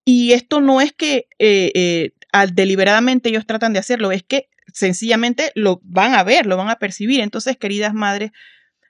Y 0.05 0.33
esto 0.33 0.61
no 0.61 0.81
es 0.81 0.93
que 0.93 1.29
eh, 1.39 1.73
eh, 1.75 2.13
deliberadamente 2.53 3.29
ellos 3.29 3.47
tratan 3.47 3.73
de 3.73 3.79
hacerlo, 3.79 4.13
es 4.13 4.23
que 4.23 4.49
sencillamente 4.73 5.53
lo 5.55 5.81
van 5.83 6.15
a 6.15 6.23
ver, 6.25 6.47
lo 6.47 6.57
van 6.57 6.71
a 6.71 6.77
percibir. 6.77 7.21
Entonces, 7.21 7.57
queridas 7.57 7.95
madres, 7.95 8.31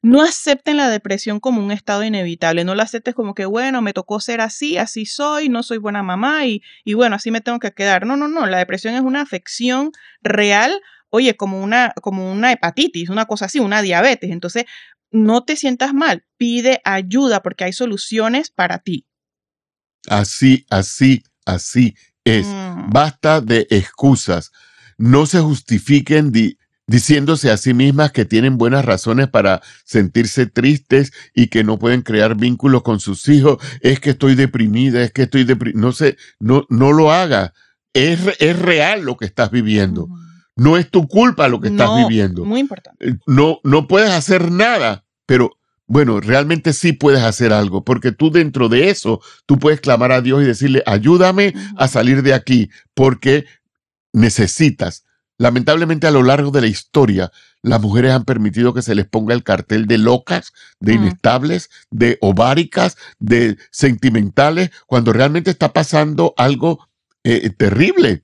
no 0.02 0.22
acepten 0.22 0.76
la 0.76 0.88
depresión 0.88 1.40
como 1.40 1.62
un 1.62 1.72
estado 1.72 2.02
inevitable, 2.04 2.64
no 2.64 2.74
la 2.74 2.84
aceptes 2.84 3.14
como 3.14 3.34
que, 3.34 3.44
bueno, 3.44 3.82
me 3.82 3.92
tocó 3.92 4.20
ser 4.20 4.40
así, 4.40 4.78
así 4.78 5.04
soy, 5.04 5.48
no 5.48 5.62
soy 5.62 5.78
buena 5.78 6.02
mamá 6.02 6.46
y, 6.46 6.62
y 6.84 6.94
bueno, 6.94 7.16
así 7.16 7.30
me 7.30 7.40
tengo 7.40 7.58
que 7.58 7.72
quedar. 7.72 8.06
No, 8.06 8.16
no, 8.16 8.28
no, 8.28 8.46
la 8.46 8.58
depresión 8.58 8.94
es 8.94 9.02
una 9.02 9.20
afección 9.20 9.92
real, 10.22 10.80
oye, 11.10 11.36
como 11.36 11.62
una, 11.62 11.92
como 12.00 12.30
una 12.30 12.52
hepatitis, 12.52 13.10
una 13.10 13.26
cosa 13.26 13.46
así, 13.46 13.60
una 13.60 13.82
diabetes. 13.82 14.30
Entonces, 14.30 14.64
no 15.10 15.44
te 15.44 15.56
sientas 15.56 15.92
mal, 15.92 16.24
pide 16.36 16.80
ayuda 16.84 17.42
porque 17.42 17.64
hay 17.64 17.72
soluciones 17.72 18.50
para 18.50 18.78
ti. 18.78 19.06
Así, 20.08 20.64
así, 20.70 21.22
así 21.44 21.94
es, 22.24 22.46
mm. 22.46 22.90
basta 22.90 23.40
de 23.40 23.66
excusas. 23.70 24.52
No 24.98 25.26
se 25.26 25.40
justifiquen 25.40 26.32
diciéndose 26.86 27.50
a 27.50 27.56
sí 27.56 27.72
mismas 27.72 28.12
que 28.12 28.24
tienen 28.24 28.58
buenas 28.58 28.84
razones 28.84 29.28
para 29.28 29.62
sentirse 29.84 30.46
tristes 30.46 31.12
y 31.34 31.46
que 31.46 31.64
no 31.64 31.78
pueden 31.78 32.02
crear 32.02 32.36
vínculos 32.36 32.82
con 32.82 33.00
sus 33.00 33.28
hijos. 33.28 33.58
Es 33.80 34.00
que 34.00 34.10
estoy 34.10 34.34
deprimida, 34.34 35.02
es 35.02 35.12
que 35.12 35.22
estoy 35.22 35.44
deprimida. 35.44 35.80
No 35.80 35.92
sé, 35.92 36.16
no, 36.38 36.66
no 36.68 36.92
lo 36.92 37.12
haga. 37.12 37.54
Es, 37.94 38.20
es 38.38 38.58
real 38.58 39.02
lo 39.02 39.16
que 39.16 39.24
estás 39.24 39.50
viviendo. 39.50 40.08
No 40.56 40.76
es 40.76 40.90
tu 40.90 41.08
culpa 41.08 41.48
lo 41.48 41.60
que 41.60 41.68
estás 41.68 41.96
viviendo. 41.96 42.44
Muy 42.44 42.60
importante. 42.60 43.08
Eh, 43.08 43.14
no, 43.26 43.60
no 43.64 43.88
puedes 43.88 44.10
hacer 44.10 44.50
nada, 44.50 45.04
pero 45.24 45.56
bueno, 45.90 46.20
realmente 46.20 46.72
sí 46.72 46.92
puedes 46.92 47.20
hacer 47.20 47.52
algo, 47.52 47.84
porque 47.84 48.12
tú 48.12 48.30
dentro 48.30 48.68
de 48.68 48.90
eso, 48.90 49.20
tú 49.44 49.58
puedes 49.58 49.80
clamar 49.80 50.12
a 50.12 50.20
Dios 50.20 50.40
y 50.40 50.46
decirle, 50.46 50.84
ayúdame 50.86 51.52
a 51.76 51.88
salir 51.88 52.22
de 52.22 52.32
aquí, 52.32 52.70
porque 52.94 53.44
necesitas. 54.12 55.04
Lamentablemente 55.36 56.06
a 56.06 56.12
lo 56.12 56.22
largo 56.22 56.52
de 56.52 56.60
la 56.60 56.68
historia, 56.68 57.32
las 57.62 57.80
mujeres 57.80 58.12
han 58.12 58.24
permitido 58.24 58.72
que 58.72 58.82
se 58.82 58.94
les 58.94 59.08
ponga 59.08 59.34
el 59.34 59.42
cartel 59.42 59.86
de 59.86 59.98
locas, 59.98 60.52
de 60.78 60.92
inestables, 60.92 61.70
de 61.90 62.18
ováricas, 62.20 62.96
de 63.18 63.58
sentimentales, 63.72 64.70
cuando 64.86 65.12
realmente 65.12 65.50
está 65.50 65.72
pasando 65.72 66.34
algo 66.36 66.88
eh, 67.24 67.50
terrible, 67.50 68.22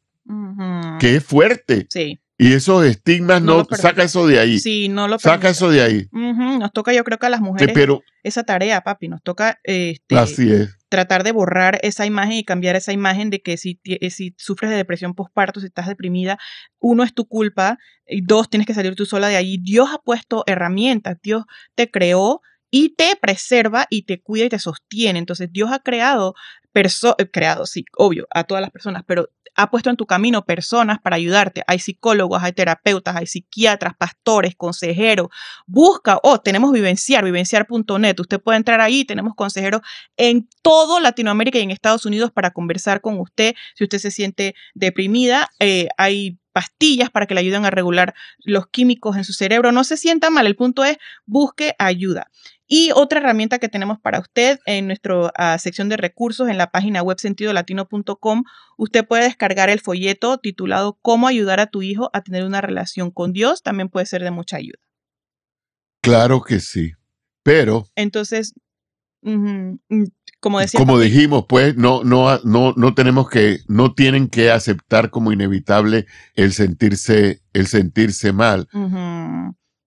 que 1.01 1.17
es 1.17 1.25
fuerte. 1.25 1.89
Sí. 1.91 2.21
Y 2.39 2.53
esos 2.53 2.85
estigmas 2.85 3.41
no, 3.41 3.65
saca 3.65 4.03
eso 4.03 4.27
de 4.27 4.39
ahí. 4.39 4.59
Sí, 4.59 4.89
no 4.89 5.09
lo 5.09 5.19
Saca 5.19 5.49
eso 5.49 5.71
de 5.71 5.81
ahí. 5.81 6.09
Nos 6.13 6.73
toca, 6.73 6.93
yo 6.93 7.03
creo 7.03 7.19
que 7.19 7.27
a 7.27 7.31
las 7.31 7.41
mujeres 7.41 7.75
pero, 7.75 8.03
esa 8.23 8.45
tarea, 8.45 8.83
papi. 8.83 9.09
Nos 9.09 9.23
toca 9.23 9.59
este, 9.65 10.19
así 10.19 10.53
es. 10.53 10.77
tratar 10.91 11.25
de 11.25 11.33
borrar 11.33 11.79
esa 11.83 12.05
imagen 12.05 12.33
y 12.33 12.45
cambiar 12.45 12.77
esa 12.77 12.93
imagen 12.93 13.31
de 13.31 13.41
que 13.41 13.57
si, 13.57 13.81
eh, 13.85 14.11
si 14.11 14.35
sufres 14.37 14.71
de 14.71 14.77
depresión 14.77 15.15
postparto, 15.15 15.61
si 15.61 15.67
estás 15.67 15.87
deprimida, 15.87 16.39
uno 16.79 17.05
es 17.05 17.15
tu 17.15 17.27
culpa 17.27 17.79
y 18.07 18.21
dos, 18.21 18.51
tienes 18.51 18.67
que 18.67 18.75
salir 18.75 18.95
tú 18.97 19.07
sola 19.07 19.29
de 19.29 19.37
ahí. 19.37 19.57
Dios 19.57 19.89
ha 19.93 19.99
puesto 19.99 20.45
herramientas, 20.47 21.17
Dios 21.23 21.45
te 21.75 21.91
creó 21.91 22.43
y 22.71 22.91
te 22.91 23.17
preserva 23.21 23.87
y 23.89 24.03
te 24.03 24.21
cuida 24.21 24.45
y 24.45 24.49
te 24.51 24.59
sostiene. 24.59 25.19
Entonces 25.19 25.51
Dios 25.51 25.71
ha 25.73 25.79
creado, 25.79 26.35
creado, 27.33 27.67
sí, 27.67 27.85
obvio, 27.97 28.27
a 28.31 28.45
todas 28.45 28.63
las 28.63 28.71
personas, 28.71 29.03
pero 29.07 29.29
ha 29.57 29.71
puesto 29.71 29.91
en 29.91 29.97
tu 29.97 30.07
camino 30.07 30.45
personas 30.45 30.99
para 31.01 31.17
ayudarte. 31.17 31.63
Hay 31.67 31.79
psicólogos, 31.79 32.43
hay 32.43 32.53
terapeutas, 32.53 33.17
hay 33.17 33.27
psiquiatras, 33.27 33.95
pastores, 33.97 34.55
consejeros. 34.55 35.29
Busca, 35.67 36.21
oh, 36.23 36.39
tenemos 36.39 36.73
Vivenciar, 36.73 37.25
vivenciar.net. 37.25 38.21
Usted 38.21 38.41
puede 38.41 38.59
entrar 38.59 38.81
ahí, 38.81 39.05
tenemos 39.05 39.35
consejeros 39.35 39.81
en 40.17 40.49
todo 40.63 41.01
Latinoamérica 41.01 41.59
y 41.59 41.63
en 41.63 41.71
Estados 41.71 42.05
Unidos 42.05 42.31
para 42.31 42.51
conversar 42.51 43.01
con 43.01 43.19
usted. 43.19 43.55
Si 43.75 43.85
usted 43.85 43.99
se 43.99 44.11
siente 44.11 44.55
deprimida, 44.75 45.49
eh, 45.59 45.89
hay 45.97 46.39
pastillas 46.53 47.11
para 47.11 47.27
que 47.27 47.35
le 47.35 47.41
ayuden 47.41 47.65
a 47.65 47.71
regular 47.71 48.15
los 48.45 48.67
químicos 48.69 49.17
en 49.17 49.25
su 49.25 49.33
cerebro. 49.33 49.73
No 49.73 49.85
se 49.85 49.97
sienta 49.97 50.31
mal, 50.31 50.47
el 50.47 50.57
punto 50.57 50.85
es 50.85 50.99
busque 51.25 51.75
ayuda. 51.79 52.31
Y 52.69 52.91
otra 52.95 53.21
herramienta 53.21 53.59
que 53.59 53.69
tenemos 53.69 54.01
para 54.01 54.19
usted 54.19 54.59
en 54.67 54.89
nuestra 54.89 55.33
ah, 55.37 55.57
sección 55.59 55.89
de 55.89 55.97
recursos 55.97 56.49
en 56.49 56.59
la 56.59 56.71
página 56.71 57.03
web 57.03 57.19
sentidolatino.com, 57.19 58.45
usted 58.77 59.07
puede 59.07 59.25
descargar 59.25 59.71
el 59.71 59.81
folleto 59.81 60.39
titulado 60.39 60.99
Cómo 61.01 61.29
ayudar 61.29 61.61
a 61.61 61.69
tu 61.69 61.83
hijo 61.83 62.11
a 62.13 62.23
tener 62.23 62.45
una 62.45 62.61
relación 62.61 63.13
con 63.13 63.33
Dios. 63.33 63.63
También 63.63 63.89
puede 63.89 64.07
ser 64.07 64.23
de 64.25 64.33
mucha 64.33 64.57
ayuda. 64.57 64.79
Claro 66.03 66.43
que 66.43 66.59
sí, 66.59 66.93
pero... 67.45 67.87
Entonces, 67.95 68.55
mm, 69.23 69.75
como 70.41 70.59
decía... 70.59 70.79
Como 70.79 70.99
dijimos, 70.99 71.47
pues 71.49 71.77
no, 71.77 72.03
no, 72.03 72.39
no, 72.45 72.75
no 72.77 72.95
tenemos 72.95 73.29
que, 73.29 73.61
no 73.69 73.95
tienen 73.95 74.29
que 74.29 74.51
aceptar 74.51 75.11
como 75.11 75.33
inevitable 75.33 76.07
el 76.35 76.53
sentirse, 76.53 77.43
el 77.53 77.69
sentirse 77.69 78.33
mal. 78.33 78.69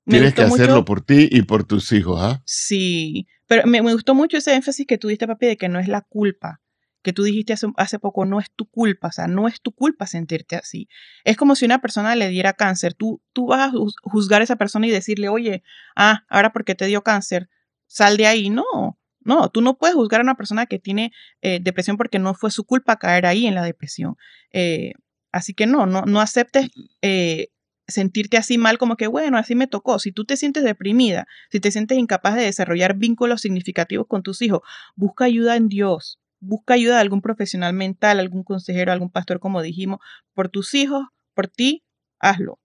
Tienes 0.06 0.34
que 0.34 0.42
hacerlo 0.42 0.86
por 0.86 1.02
ti 1.02 1.28
y 1.32 1.44
por 1.44 1.64
tus 1.64 1.92
hijos, 1.92 2.20
¿ah? 2.22 2.42
Sí, 2.46 3.28
pero 3.48 3.68
me, 3.68 3.82
gustó 3.82 4.16
mucho 4.16 4.38
ese 4.38 4.54
énfasis 4.56 4.86
que 4.88 4.98
tú 4.98 5.08
diste, 5.08 5.28
papi, 5.28 5.48
de 5.48 5.58
que 5.58 5.70
no 5.70 5.80
es 5.80 5.88
la 5.88 6.02
culpa, 6.02 6.62
que 7.02 7.14
tú 7.14 7.24
dijiste 7.24 7.54
hace, 7.54 7.68
hace, 7.78 8.00
poco, 8.00 8.26
no 8.26 8.40
es 8.40 8.52
tu 8.56 8.66
culpa, 8.66 9.08
o 9.08 9.12
sea, 9.12 9.28
no 9.28 9.48
es 9.48 9.62
tu 9.62 9.72
culpa 9.72 10.08
sentirte 10.08 10.56
así. 10.56 10.88
Es 11.24 11.38
como 11.38 11.56
si 11.56 11.66
una 11.66 11.80
persona 11.80 12.16
le 12.16 12.30
diera 12.30 12.54
cáncer, 12.54 12.94
tú, 12.94 13.22
tú 13.34 13.48
vas 13.48 13.70
a 13.70 13.72
juzgar 14.04 14.42
a 14.42 14.44
esa 14.44 14.56
persona 14.56 14.88
y 14.88 14.92
decirle, 14.92 15.30
oye, 15.30 15.64
ah, 15.96 16.26
ahora 16.30 16.52
porque 16.52 16.76
te 16.76 16.86
dio 16.86 17.04
cáncer, 17.04 17.50
sal 17.88 18.18
de 18.18 18.28
ahí. 18.28 18.50
No, 18.50 19.00
no, 19.22 19.50
tú 19.50 19.62
no 19.62 19.78
puedes 19.78 19.96
juzgar 19.96 20.22
a 20.22 20.24
una 20.24 20.36
persona 20.36 20.66
que 20.66 20.80
tiene 20.80 21.12
eh, 21.42 21.60
depresión 21.62 21.98
porque 21.98 22.20
no 22.20 22.34
fue 22.34 22.52
su 22.52 22.64
culpa 22.64 22.98
caer 22.98 23.26
ahí 23.26 23.48
en 23.48 23.56
la 23.56 23.64
depresión. 23.64 24.16
Eh, 24.52 24.94
así 25.32 25.54
que 25.54 25.68
no, 25.68 25.86
no, 25.86 26.04
no 26.04 26.22
aceptes 26.22 26.70
eh, 27.02 27.50
sentirte 27.90 28.38
así 28.38 28.58
mal 28.58 28.78
como 28.78 28.96
que, 28.96 29.08
bueno, 29.08 29.38
así 29.38 29.56
me 29.56 29.68
tocó. 29.68 30.00
Si 30.00 30.12
tú 30.12 30.26
te 30.26 30.38
sientes 30.38 30.64
deprimida, 30.64 31.28
si 31.52 31.60
te 31.60 31.72
sientes 31.72 31.98
incapaz 31.98 32.36
de 32.36 32.44
desarrollar 32.44 32.96
vínculos 32.96 33.42
significativos 33.42 34.08
con 34.08 34.24
tus 34.24 34.42
hijos, 34.42 34.62
busca 34.96 35.26
ayuda 35.26 35.56
en 35.56 35.70
Dios. 35.70 36.20
Busca 36.42 36.76
ayuda 36.76 36.96
de 36.96 37.02
algún 37.02 37.22
profesional 37.22 37.74
mental, 37.74 38.20
algún 38.20 38.44
consejero, 38.44 38.92
algún 38.92 39.10
pastor, 39.10 39.40
como 39.40 39.62
dijimos, 39.62 40.00
por 40.34 40.50
tus 40.50 40.74
hijos, 40.74 41.08
por 41.34 41.48
ti, 41.48 41.84
hazlo. 42.20 42.60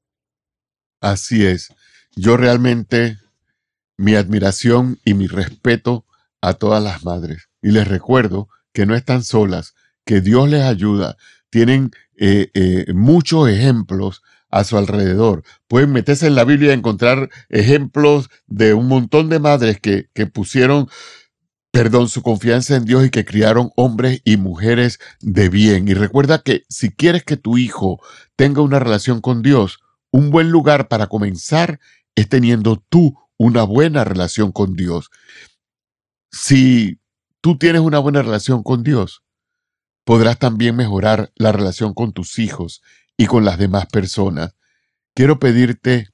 Así 1.00 1.44
es. 1.44 1.72
Yo 2.14 2.36
realmente 2.36 3.18
mi 3.96 4.14
admiración 4.14 4.98
y 5.04 5.14
mi 5.14 5.26
respeto 5.26 6.04
a 6.40 6.54
todas 6.54 6.82
las 6.82 7.04
madres. 7.04 7.48
Y 7.62 7.70
les 7.70 7.88
recuerdo 7.88 8.48
que 8.72 8.86
no 8.86 8.94
están 8.94 9.24
solas, 9.24 9.74
que 10.04 10.20
Dios 10.20 10.48
les 10.48 10.62
ayuda. 10.62 11.16
Tienen 11.50 11.90
eh, 12.16 12.50
eh, 12.54 12.92
muchos 12.92 13.48
ejemplos 13.48 14.22
a 14.54 14.62
su 14.62 14.78
alrededor. 14.78 15.42
Pueden 15.66 15.90
meterse 15.90 16.28
en 16.28 16.36
la 16.36 16.44
Biblia 16.44 16.70
y 16.70 16.74
encontrar 16.74 17.28
ejemplos 17.48 18.30
de 18.46 18.72
un 18.72 18.86
montón 18.86 19.28
de 19.28 19.40
madres 19.40 19.80
que, 19.80 20.08
que 20.14 20.28
pusieron, 20.28 20.88
perdón, 21.72 22.08
su 22.08 22.22
confianza 22.22 22.76
en 22.76 22.84
Dios 22.84 23.04
y 23.04 23.10
que 23.10 23.24
criaron 23.24 23.72
hombres 23.74 24.20
y 24.24 24.36
mujeres 24.36 25.00
de 25.20 25.48
bien. 25.48 25.88
Y 25.88 25.94
recuerda 25.94 26.38
que 26.38 26.62
si 26.68 26.90
quieres 26.90 27.24
que 27.24 27.36
tu 27.36 27.58
hijo 27.58 28.00
tenga 28.36 28.62
una 28.62 28.78
relación 28.78 29.20
con 29.20 29.42
Dios, 29.42 29.80
un 30.12 30.30
buen 30.30 30.50
lugar 30.50 30.86
para 30.86 31.08
comenzar 31.08 31.80
es 32.14 32.28
teniendo 32.28 32.80
tú 32.88 33.18
una 33.36 33.64
buena 33.64 34.04
relación 34.04 34.52
con 34.52 34.76
Dios. 34.76 35.10
Si 36.30 37.00
tú 37.40 37.58
tienes 37.58 37.82
una 37.82 37.98
buena 37.98 38.22
relación 38.22 38.62
con 38.62 38.84
Dios, 38.84 39.24
podrás 40.04 40.38
también 40.38 40.76
mejorar 40.76 41.32
la 41.34 41.50
relación 41.50 41.92
con 41.92 42.12
tus 42.12 42.38
hijos 42.38 42.82
y 43.16 43.26
con 43.26 43.44
las 43.44 43.58
demás 43.58 43.86
personas. 43.86 44.54
Quiero 45.14 45.38
pedirte 45.38 46.08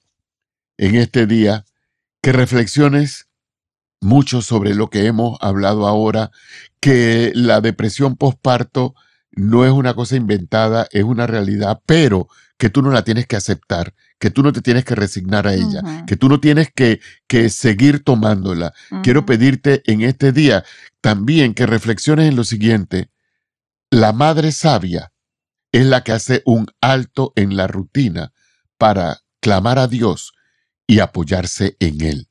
en 0.77 0.97
este 0.97 1.27
día 1.27 1.65
que 2.23 2.33
reflexiones 2.33 3.29
mucho 4.01 4.43
sobre 4.43 4.75
lo 4.75 4.89
que 4.89 5.07
hemos 5.07 5.39
hablado 5.41 5.87
ahora, 5.87 6.31
que 6.81 7.33
la 7.35 7.61
depresión 7.61 8.17
postparto 8.17 8.95
no 9.33 9.65
es 9.65 9.73
una 9.73 9.95
cosa 9.95 10.17
inventada, 10.17 10.87
es 10.91 11.05
una 11.05 11.27
realidad, 11.27 11.81
pero 11.87 12.29
que 12.57 12.69
tú 12.69 12.83
no 12.83 12.91
la 12.91 13.05
tienes 13.05 13.27
que 13.27 13.37
aceptar, 13.37 13.95
que 14.19 14.31
tú 14.31 14.43
no 14.43 14.53
te 14.53 14.61
tienes 14.61 14.85
que 14.85 14.95
resignar 14.95 15.47
a 15.47 15.55
ella, 15.55 16.05
que 16.07 16.17
tú 16.17 16.29
no 16.29 16.41
tienes 16.41 16.71
que, 16.75 17.01
que 17.27 17.49
seguir 17.49 18.05
tomándola. 18.05 18.75
Quiero 19.03 19.25
pedirte 19.25 19.83
en 19.87 20.03
este 20.03 20.33
día 20.33 20.65
también 21.01 21.55
que 21.55 21.67
reflexiones 21.67 22.29
en 22.29 22.37
lo 22.37 22.45
siguiente. 22.45 23.11
La 23.91 24.13
madre 24.13 24.53
sabia 24.53 25.13
es 25.73 25.87
la 25.87 26.03
que 26.03 26.13
hace 26.13 26.43
un 26.45 26.67
alto 26.81 27.33
en 27.37 27.57
la 27.57 27.67
rutina 27.67 28.33
para 28.79 29.21
clamar 29.41 29.79
a 29.79 29.87
Dios 29.87 30.33
y 30.87 31.01
apoyarse 31.01 31.77
en 31.81 32.01
Él. 32.01 32.31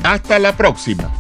Hasta 0.04 0.40
la 0.40 0.56
próxima. 0.56 1.19